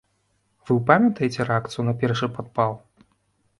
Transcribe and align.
Вы 0.69 0.77
памятаеце 0.87 1.47
рэакцыю 1.51 1.87
на 1.89 1.93
першы 2.01 2.33
падпал? 2.39 2.77